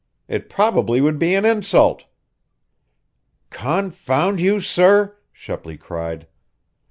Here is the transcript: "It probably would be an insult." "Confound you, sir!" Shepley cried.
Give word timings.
"It 0.27 0.49
probably 0.49 0.99
would 0.99 1.19
be 1.19 1.35
an 1.35 1.45
insult." 1.45 2.05
"Confound 3.51 4.39
you, 4.39 4.59
sir!" 4.59 5.15
Shepley 5.31 5.77
cried. 5.77 6.25